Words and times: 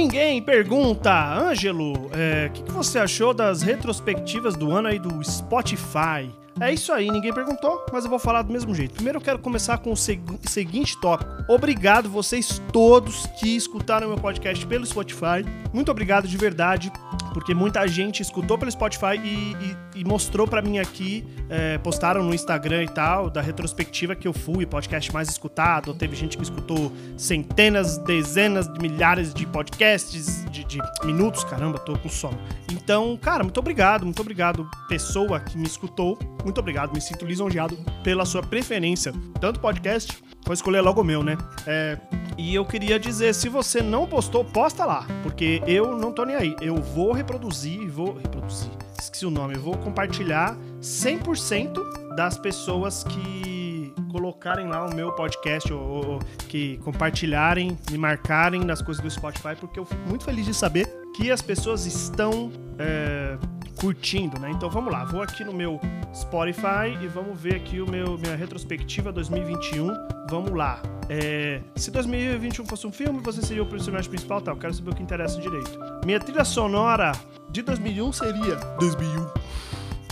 Ninguém 0.00 0.40
pergunta, 0.40 1.12
Ângelo, 1.12 1.92
o 1.92 2.10
é, 2.14 2.48
que, 2.48 2.62
que 2.62 2.72
você 2.72 2.98
achou 2.98 3.34
das 3.34 3.60
retrospectivas 3.60 4.56
do 4.56 4.72
ano 4.72 4.88
aí 4.88 4.98
do 4.98 5.22
Spotify? 5.22 6.30
É 6.58 6.72
isso 6.72 6.90
aí, 6.90 7.10
ninguém 7.10 7.34
perguntou, 7.34 7.84
mas 7.92 8.04
eu 8.04 8.10
vou 8.10 8.18
falar 8.18 8.40
do 8.40 8.50
mesmo 8.50 8.74
jeito. 8.74 8.94
Primeiro 8.94 9.18
eu 9.18 9.22
quero 9.22 9.38
começar 9.38 9.76
com 9.76 9.92
o 9.92 9.96
seg 9.96 10.22
seguinte 10.44 10.98
tópico. 11.02 11.30
Obrigado 11.46 12.08
vocês 12.08 12.62
todos 12.72 13.26
que 13.38 13.54
escutaram 13.54 14.08
meu 14.08 14.16
podcast 14.16 14.66
pelo 14.66 14.86
Spotify. 14.86 15.44
Muito 15.70 15.90
obrigado 15.90 16.26
de 16.26 16.36
verdade, 16.38 16.90
porque 17.32 17.54
muita 17.54 17.86
gente 17.86 18.22
escutou 18.22 18.58
pelo 18.58 18.70
Spotify 18.70 19.16
e, 19.22 19.56
e, 19.94 20.00
e 20.00 20.04
mostrou 20.04 20.46
para 20.46 20.60
mim 20.62 20.78
aqui, 20.78 21.24
é, 21.48 21.78
postaram 21.78 22.22
no 22.22 22.34
Instagram 22.34 22.84
e 22.84 22.88
tal, 22.88 23.30
da 23.30 23.40
retrospectiva 23.40 24.14
que 24.14 24.26
eu 24.26 24.32
fui, 24.32 24.66
podcast 24.66 25.12
mais 25.12 25.28
escutado. 25.28 25.94
Teve 25.94 26.16
gente 26.16 26.36
que 26.36 26.42
escutou 26.42 26.92
centenas, 27.16 27.98
dezenas 27.98 28.72
de 28.72 28.80
milhares 28.80 29.32
de 29.32 29.46
podcasts, 29.46 30.44
de, 30.50 30.64
de 30.64 30.78
minutos, 31.04 31.44
caramba, 31.44 31.78
tô 31.78 31.98
com 31.98 32.08
sono. 32.08 32.38
Então, 32.70 33.16
cara, 33.16 33.42
muito 33.42 33.58
obrigado, 33.58 34.04
muito 34.04 34.20
obrigado, 34.20 34.68
pessoa 34.88 35.40
que 35.40 35.56
me 35.56 35.66
escutou. 35.66 36.18
Muito 36.44 36.58
obrigado, 36.58 36.92
me 36.92 37.00
sinto 37.00 37.26
lisonjeado 37.26 37.76
pela 38.02 38.24
sua 38.24 38.42
preferência, 38.42 39.12
tanto 39.40 39.60
podcast, 39.60 40.22
vou 40.44 40.54
escolher 40.54 40.80
logo 40.80 41.00
o 41.00 41.04
meu, 41.04 41.22
né? 41.22 41.36
É, 41.66 41.98
e 42.40 42.54
eu 42.54 42.64
queria 42.64 42.98
dizer, 42.98 43.34
se 43.34 43.50
você 43.50 43.82
não 43.82 44.06
postou, 44.06 44.42
posta 44.42 44.86
lá, 44.86 45.06
porque 45.22 45.62
eu 45.66 45.98
não 45.98 46.10
tô 46.10 46.24
nem 46.24 46.34
aí. 46.34 46.56
Eu 46.62 46.76
vou 46.76 47.12
reproduzir, 47.12 47.86
vou 47.90 48.14
reproduzir. 48.16 48.70
Esqueci 48.98 49.26
o 49.26 49.30
nome, 49.30 49.56
eu 49.56 49.60
vou 49.60 49.76
compartilhar 49.76 50.56
100% 50.80 52.14
das 52.16 52.38
pessoas 52.38 53.04
que 53.04 53.92
colocarem 54.10 54.68
lá 54.68 54.86
o 54.86 54.94
meu 54.94 55.12
podcast 55.12 55.70
ou, 55.70 55.80
ou, 55.80 56.18
que 56.48 56.78
compartilharem, 56.78 57.76
me 57.90 57.98
marcarem 57.98 58.64
nas 58.64 58.80
coisas 58.80 59.04
do 59.04 59.10
Spotify, 59.10 59.54
porque 59.60 59.78
eu 59.78 59.84
fico 59.84 60.08
muito 60.08 60.24
feliz 60.24 60.46
de 60.46 60.54
saber 60.54 60.88
que 61.14 61.30
as 61.30 61.42
pessoas 61.42 61.84
estão 61.84 62.50
é, 62.78 63.36
curtindo, 63.78 64.40
né? 64.40 64.50
Então 64.50 64.70
vamos 64.70 64.90
lá, 64.90 65.04
vou 65.04 65.20
aqui 65.20 65.44
no 65.44 65.52
meu 65.52 65.78
Spotify 66.14 66.96
e 67.02 67.06
vamos 67.06 67.38
ver 67.38 67.56
aqui 67.56 67.80
o 67.80 67.90
meu 67.90 68.16
minha 68.16 68.34
retrospectiva 68.34 69.12
2021. 69.12 70.19
Vamos 70.30 70.52
lá. 70.52 70.80
É, 71.08 71.60
se 71.74 71.90
2021 71.90 72.64
fosse 72.64 72.86
um 72.86 72.92
filme, 72.92 73.18
você 73.20 73.42
seria 73.42 73.64
o 73.64 73.66
personagem 73.66 74.08
principal, 74.08 74.40
tá? 74.40 74.52
Eu 74.52 74.56
quero 74.56 74.72
saber 74.72 74.90
o 74.90 74.94
que 74.94 75.02
interessa 75.02 75.40
direito. 75.40 75.76
Minha 76.06 76.20
trilha 76.20 76.44
sonora 76.44 77.10
de 77.50 77.62
2001 77.62 78.12
seria 78.12 78.54
2001. 78.78 79.26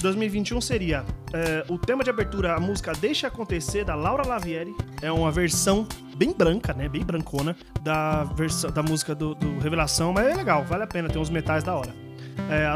2021 0.03 0.61
seria 0.61 1.05
é, 1.33 1.65
o 1.69 1.79
tema 1.79 2.03
de 2.03 2.11
abertura, 2.11 2.57
a 2.57 2.61
música 2.61 2.93
Deixa 2.95 3.29
Acontecer, 3.29 3.85
da 3.85 3.95
Laura 3.95 4.27
Lavieri. 4.27 4.75
É 5.01 5.13
uma 5.13 5.31
versão 5.31 5.87
bem 6.17 6.33
branca, 6.33 6.75
né? 6.75 6.89
Bem 6.89 7.05
brancona 7.05 7.57
da, 7.81 8.25
versão, 8.25 8.73
da 8.73 8.83
música 8.83 9.15
do, 9.15 9.37
do 9.37 9.61
Revelação, 9.61 10.13
mas 10.13 10.27
é 10.27 10.35
legal, 10.35 10.65
vale 10.65 10.83
a 10.83 10.87
pena, 10.89 11.09
tem 11.09 11.23
uns 11.23 11.31
metais 11.31 11.63
da 11.63 11.77
hora. 11.77 11.95
É, 12.51 12.69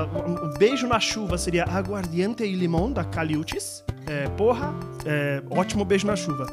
o 0.46 0.56
Beijo 0.58 0.86
na 0.86 1.00
Chuva 1.00 1.36
seria 1.36 1.64
Aguardiente 1.64 2.44
e 2.44 2.54
Limão, 2.54 2.92
da 2.92 3.02
Caliutes. 3.02 3.84
É, 4.06 4.28
porra, 4.30 4.72
é, 5.04 5.42
ótimo 5.50 5.84
beijo 5.84 6.06
na 6.06 6.14
chuva. 6.14 6.46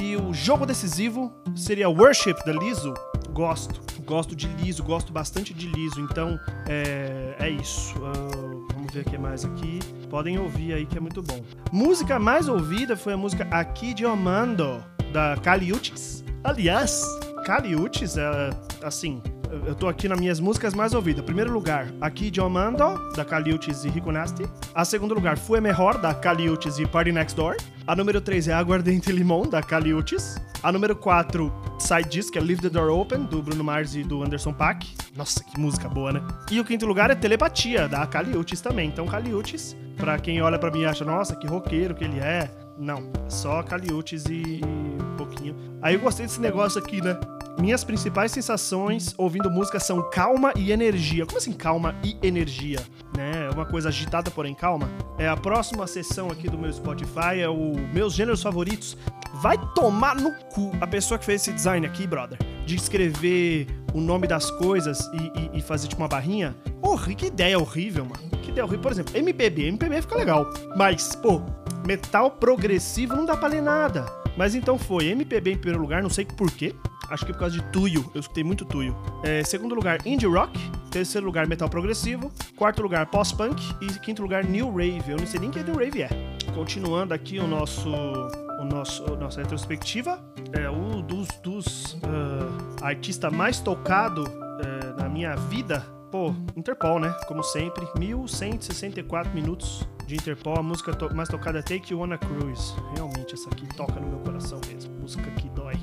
E 0.00 0.16
o 0.16 0.32
jogo 0.32 0.64
decisivo 0.64 1.32
seria 1.56 1.88
Worship, 1.88 2.36
da 2.46 2.52
Liso. 2.52 2.94
Gosto, 3.30 3.80
gosto 4.04 4.34
de 4.36 4.46
Liso, 4.46 4.82
gosto 4.82 5.12
bastante 5.12 5.52
de 5.52 5.66
Liso. 5.66 6.00
Então, 6.00 6.38
é, 6.68 7.34
é 7.38 7.50
isso. 7.50 7.94
Uh, 7.98 8.66
vamos 8.74 8.92
ver 8.92 9.00
o 9.00 9.04
que 9.04 9.18
mais 9.18 9.44
aqui. 9.44 9.80
Podem 10.08 10.38
ouvir 10.38 10.72
aí 10.72 10.86
que 10.86 10.96
é 10.96 11.00
muito 11.00 11.22
bom. 11.22 11.42
Música 11.72 12.18
mais 12.18 12.48
ouvida 12.48 12.96
foi 12.96 13.12
a 13.12 13.16
música 13.16 13.46
Aqui 13.50 13.92
de 13.92 14.06
Omando, 14.06 14.82
da 15.12 15.36
Caliutes. 15.36 16.24
Aliás, 16.44 17.04
Caliutes, 17.44 18.16
é, 18.16 18.50
assim, 18.82 19.20
eu 19.66 19.74
tô 19.74 19.88
aqui 19.88 20.08
nas 20.08 20.18
minhas 20.18 20.40
músicas 20.40 20.74
mais 20.74 20.94
ouvidas. 20.94 21.24
Primeiro 21.24 21.52
lugar, 21.52 21.88
aqui 22.00 22.30
de 22.30 22.40
Omando, 22.40 23.12
da 23.14 23.24
Caliutes 23.24 23.84
e 23.84 23.88
Rico 23.88 24.12
Nasty. 24.12 24.44
A 24.74 24.84
segundo 24.84 25.14
lugar, 25.14 25.38
Fue 25.38 25.60
Mejor, 25.60 25.98
da 25.98 26.14
Caliutes 26.14 26.78
e 26.78 26.86
Party 26.86 27.12
Next 27.12 27.36
Door. 27.36 27.56
A 27.86 27.96
número 27.96 28.20
3 28.20 28.48
é 28.48 28.52
Aguardente 28.52 29.10
Limão, 29.10 29.42
da 29.42 29.62
Caliutes. 29.62 30.36
A 30.62 30.72
número 30.72 30.94
4, 30.96 31.52
Side 31.78 32.08
Disc, 32.08 32.36
é 32.36 32.40
Leave 32.40 32.60
the 32.62 32.68
Door 32.68 32.90
Open, 32.90 33.24
do 33.24 33.42
Bruno 33.42 33.62
Mars 33.64 33.94
e 33.94 34.02
do 34.02 34.22
Anderson 34.22 34.52
Paak. 34.52 34.86
Nossa, 35.16 35.42
que 35.42 35.58
música 35.58 35.88
boa, 35.88 36.12
né? 36.12 36.22
E 36.50 36.60
o 36.60 36.64
quinto 36.64 36.84
lugar 36.86 37.10
é 37.10 37.14
Telepatia, 37.14 37.88
da 37.88 38.06
Caliutes 38.06 38.60
também. 38.60 38.88
Então, 38.88 39.06
Caliutes, 39.06 39.76
pra 39.96 40.18
quem 40.18 40.42
olha 40.42 40.58
pra 40.58 40.70
mim 40.70 40.80
e 40.80 40.86
acha, 40.86 41.04
nossa, 41.04 41.36
que 41.36 41.46
roqueiro 41.46 41.94
que 41.94 42.04
ele 42.04 42.18
é. 42.18 42.50
Não, 42.78 43.10
só 43.28 43.62
Caliutes 43.62 44.24
e 44.26 44.60
um 44.64 45.16
pouquinho. 45.16 45.56
Aí 45.80 45.94
eu 45.94 46.00
gostei 46.00 46.26
desse 46.26 46.40
negócio 46.40 46.80
aqui, 46.80 47.00
né? 47.00 47.18
Minhas 47.60 47.82
principais 47.82 48.30
sensações 48.30 49.12
ouvindo 49.18 49.50
música 49.50 49.80
são 49.80 50.08
calma 50.10 50.52
e 50.56 50.70
energia. 50.70 51.26
Como 51.26 51.38
assim 51.38 51.52
calma 51.52 51.92
e 52.04 52.16
energia? 52.22 52.78
Né? 53.16 53.46
É 53.46 53.50
uma 53.50 53.66
coisa 53.66 53.88
agitada, 53.88 54.30
porém 54.30 54.54
calma. 54.54 54.88
É 55.18 55.28
a 55.28 55.36
próxima 55.36 55.84
sessão 55.88 56.30
aqui 56.30 56.48
do 56.48 56.56
meu 56.56 56.72
Spotify, 56.72 57.40
é 57.40 57.48
o 57.48 57.72
meus 57.92 58.14
gêneros 58.14 58.40
favoritos. 58.40 58.96
Vai 59.42 59.58
tomar 59.74 60.14
no 60.14 60.32
cu 60.54 60.70
a 60.80 60.86
pessoa 60.86 61.18
que 61.18 61.24
fez 61.24 61.42
esse 61.42 61.52
design 61.52 61.84
aqui, 61.84 62.06
brother. 62.06 62.38
De 62.64 62.76
escrever 62.76 63.66
o 63.92 64.00
nome 64.00 64.28
das 64.28 64.52
coisas 64.52 65.00
e, 65.12 65.56
e, 65.56 65.58
e 65.58 65.60
fazer 65.60 65.88
tipo 65.88 66.00
uma 66.00 66.08
barrinha. 66.08 66.54
Porra, 66.80 67.12
que 67.12 67.26
ideia 67.26 67.58
horrível, 67.58 68.04
mano. 68.04 68.30
Que 68.40 68.50
ideia 68.50 68.64
horrível. 68.64 68.82
Por 68.82 68.92
exemplo, 68.92 69.16
MPB. 69.16 69.66
MPB 69.66 70.02
fica 70.02 70.14
legal. 70.14 70.48
Mas, 70.76 71.16
pô, 71.16 71.42
metal 71.84 72.30
progressivo 72.30 73.16
não 73.16 73.26
dá 73.26 73.36
pra 73.36 73.48
ler 73.48 73.62
nada. 73.62 74.06
Mas 74.36 74.54
então 74.54 74.78
foi 74.78 75.06
MPB 75.06 75.54
em 75.54 75.56
primeiro 75.56 75.82
lugar, 75.82 76.00
não 76.00 76.10
sei 76.10 76.24
porquê. 76.24 76.72
Acho 77.10 77.24
que 77.24 77.32
por 77.32 77.40
causa 77.40 77.56
de 77.56 77.62
Tuyo, 77.70 78.10
eu 78.14 78.20
escutei 78.20 78.44
muito 78.44 78.64
Tuyo. 78.64 78.94
É, 79.22 79.42
segundo 79.42 79.74
lugar, 79.74 80.06
Indie 80.06 80.26
Rock. 80.26 80.58
Terceiro 80.90 81.26
lugar, 81.26 81.46
Metal 81.46 81.68
Progressivo. 81.68 82.30
Quarto 82.56 82.82
lugar, 82.82 83.06
Post-Punk. 83.06 83.62
E 83.80 83.86
quinto 84.00 84.22
lugar, 84.22 84.44
New 84.44 84.70
Rave. 84.70 85.10
Eu 85.10 85.16
não 85.16 85.26
sei 85.26 85.40
nem 85.40 85.50
que 85.50 85.62
New 85.62 85.76
Rave 85.76 86.02
é. 86.02 86.08
Continuando 86.54 87.14
aqui 87.14 87.38
o 87.38 87.46
nosso, 87.46 87.90
o 87.90 88.64
nosso, 88.64 89.04
a 89.04 89.16
nossa 89.16 89.40
retrospectiva. 89.40 90.22
É 90.52 90.68
um 90.70 91.00
dos, 91.00 91.28
dos 91.42 91.94
uh, 91.94 92.82
artistas 92.82 93.32
mais 93.32 93.60
tocado 93.60 94.24
uh, 94.24 95.00
na 95.00 95.08
minha 95.08 95.34
vida. 95.34 95.80
Pô, 96.10 96.34
Interpol, 96.56 96.98
né? 96.98 97.14
Como 97.26 97.42
sempre, 97.42 97.86
1164 97.98 99.32
minutos 99.34 99.86
de 100.06 100.14
Interpol. 100.14 100.58
A 100.58 100.62
música 100.62 100.94
to 100.94 101.14
mais 101.14 101.28
tocada 101.28 101.58
é 101.58 101.62
Take 101.62 101.92
You 101.92 102.00
on 102.00 102.12
a 102.12 102.18
Cruise. 102.18 102.74
Realmente, 102.94 103.34
essa 103.34 103.48
aqui 103.50 103.66
toca 103.76 104.00
no 104.00 104.08
meu 104.08 104.18
coração 104.20 104.60
mesmo. 104.66 104.94
Música 104.98 105.30
que 105.32 105.48
dói. 105.50 105.76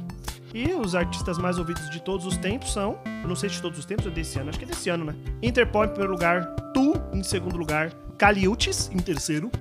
E 0.55 0.73
os 0.73 0.95
artistas 0.95 1.37
mais 1.37 1.57
ouvidos 1.57 1.89
de 1.89 2.01
todos 2.01 2.25
os 2.25 2.37
tempos 2.37 2.71
são, 2.71 2.97
não 3.27 3.35
sei 3.35 3.49
se 3.49 3.55
de 3.57 3.61
todos 3.61 3.77
os 3.77 3.83
tempos 3.83 4.05
ou 4.05 4.11
desse 4.13 4.39
ano, 4.39 4.47
acho 4.47 4.57
que 4.57 4.63
é 4.63 4.67
desse 4.69 4.89
ano, 4.89 5.03
né? 5.03 5.13
Interpol 5.43 5.83
em 5.83 5.89
primeiro 5.89 6.13
lugar, 6.13 6.45
Tu 6.73 6.93
em 7.11 7.21
segundo 7.23 7.57
lugar, 7.57 7.91
Caliutes 8.17 8.89
em 8.93 8.99
terceiro, 8.99 9.51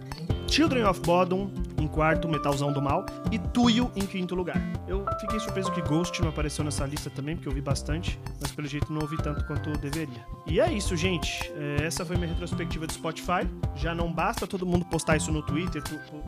Children 0.47 0.85
of 0.85 1.01
Bodom 1.01 1.51
quarto, 1.95 2.29
Metalzão 2.29 2.73
do 2.73 2.83
Mal, 2.83 3.07
e 3.31 3.39
Tuyo 3.39 3.91
em 3.95 4.05
quinto 4.05 4.35
lugar. 4.35 4.61
Eu 4.89 5.07
fiquei 5.21 5.39
surpreso 5.39 5.71
que 5.73 5.81
Ghost 5.81 6.21
não 6.21 6.29
apareceu 6.29 6.65
nessa 6.65 6.85
lista 6.85 7.09
também, 7.09 7.37
porque 7.37 7.49
eu 7.49 7.53
vi 7.53 7.61
bastante, 7.61 8.19
mas 8.41 8.51
pelo 8.51 8.67
jeito 8.67 8.93
não 8.93 9.01
ouvi 9.01 9.17
tanto 9.17 9.47
quanto 9.47 9.71
deveria. 9.79 10.27
E 10.47 10.61
é 10.61 10.73
isso, 10.73 10.97
gente. 10.97 11.53
É, 11.57 11.85
essa 11.85 12.05
foi 12.05 12.17
minha 12.17 12.29
retrospectiva 12.29 12.87
do 12.87 12.93
Spotify. 12.93 13.49
Já 13.77 13.95
não 13.95 14.13
basta 14.13 14.47
todo 14.47 14.67
mundo 14.67 14.85
postar 14.85 15.17
isso 15.17 15.31
no 15.31 15.41
Twitter, 15.41 15.83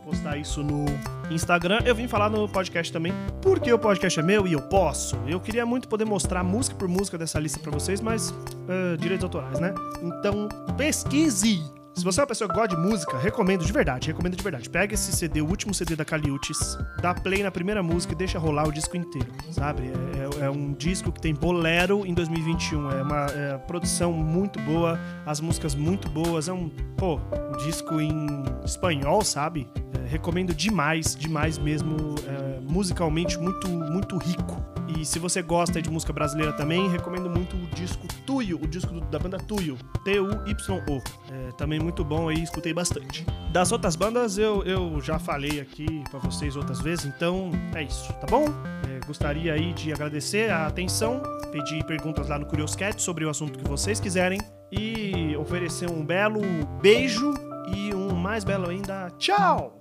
postar 0.05 0.37
isso 0.37 0.63
no 0.63 0.85
Instagram. 1.31 1.81
Eu 1.85 1.95
vim 1.95 2.07
falar 2.07 2.31
no 2.31 2.49
podcast 2.49 2.93
também, 2.93 3.13
porque 3.43 3.73
o 3.73 3.79
podcast 3.79 4.21
é 4.21 4.23
meu 4.23 4.47
e 4.47 4.53
eu 4.53 4.63
posso. 4.63 5.17
Eu 5.27 5.41
queria 5.41 5.67
muito 5.67 5.89
poder 5.89 6.05
mostrar 6.05 6.45
música 6.45 6.77
por 6.77 6.87
música 6.89 7.19
dessa 7.19 7.41
lista 7.41 7.59
para 7.59 7.73
vocês, 7.73 8.01
mas 8.01 8.31
uh, 8.31 8.97
direitos 8.99 9.25
autorais, 9.25 9.59
né? 9.59 9.75
Então 10.03 10.49
pesquise! 10.77 11.76
Se 11.97 12.05
você 12.05 12.21
é 12.21 12.23
uma 12.23 12.27
pessoa 12.27 12.47
que 12.47 12.55
gosta 12.55 12.77
de 12.77 12.77
música, 12.77 13.17
recomendo 13.17 13.65
de 13.65 13.73
verdade, 13.73 14.09
recomendo 14.09 14.37
de 14.37 14.43
verdade. 14.43 14.69
Pega 14.69 14.93
esse 14.93 15.11
CD, 15.13 15.41
o 15.41 15.49
último 15.49 15.73
CD 15.73 15.97
da 15.97 16.05
Caliutes, 16.05 16.77
dá 17.01 17.15
play 17.15 17.43
na 17.43 17.51
primeira 17.51 17.83
música 17.83 18.13
e 18.13 18.17
deixa 18.17 18.39
rolar 18.39 18.69
o 18.69 18.73
disco 18.73 18.99
inteiro, 18.99 19.33
sabe? 19.51 19.85
É, 19.85 20.43
é, 20.43 20.45
é 20.45 20.51
um 20.51 20.75
disco 20.75 21.11
que 21.11 21.23
tem 21.23 21.33
bolero 21.33 22.05
em 22.05 22.13
2021. 22.13 22.91
É 22.91 23.03
uma 23.03 23.27
é, 23.31 23.57
produção 23.67 24.13
muito 24.13 24.61
boa, 24.61 25.01
as 25.25 25.41
músicas 25.41 25.75
muito 25.75 26.07
boas. 26.11 26.49
É 26.49 26.53
um, 26.53 26.69
pô, 26.99 27.15
um 27.15 27.57
disco 27.65 27.99
em 27.99 28.45
espanhol, 28.63 29.25
sabe? 29.25 29.67
Recomendo 30.07 30.55
demais, 30.55 31.15
demais 31.15 31.59
mesmo. 31.59 32.15
É, 32.27 32.47
musicalmente 32.69 33.39
muito, 33.39 33.69
muito 33.69 34.19
rico. 34.19 34.63
E 34.97 35.05
se 35.05 35.19
você 35.19 35.43
gosta 35.43 35.81
de 35.83 35.91
música 35.91 36.13
brasileira 36.13 36.53
também, 36.53 36.89
recomendo 36.89 37.29
muito 37.29 37.57
o 37.57 37.67
disco 37.75 38.07
Tuyo, 38.25 38.61
o 38.63 38.67
disco 38.67 39.01
da 39.01 39.19
banda 39.19 39.39
Tuyo, 39.39 39.77
T-U-Y-O. 40.05 41.03
É, 41.33 41.53
também 41.53 41.81
muito 41.81 42.05
bom 42.05 42.29
aí, 42.29 42.43
escutei 42.43 42.73
bastante. 42.73 43.27
Das 43.53 43.73
outras 43.73 43.97
bandas 43.97 44.39
eu, 44.39 44.63
eu 44.63 45.01
já 45.01 45.19
falei 45.19 45.61
aqui 45.61 46.05
para 46.11 46.21
vocês 46.21 46.57
outras 46.57 46.81
vezes, 46.81 47.05
então 47.05 47.51
é 47.75 47.83
isso, 47.83 48.13
tá 48.15 48.27
bom? 48.29 48.45
É, 48.89 49.05
gostaria 49.07 49.55
aí 49.55 49.73
de 49.73 49.93
agradecer 49.93 50.51
a 50.51 50.67
atenção, 50.67 51.21
pedir 51.51 51.85
perguntas 51.85 52.29
lá 52.29 52.39
no 52.39 52.47
Curious 52.47 52.77
Cat 52.77 53.01
sobre 53.03 53.25
o 53.25 53.31
assunto 53.31 53.59
que 53.59 53.69
vocês 53.69 53.99
quiserem 53.99 54.39
e 54.71 55.37
oferecer 55.37 55.91
um 55.91 56.05
belo 56.05 56.41
beijo 56.81 57.35
e 57.75 57.93
um 57.95 58.15
mais 58.15 58.45
belo 58.45 58.69
ainda 58.69 59.11
tchau! 59.19 59.76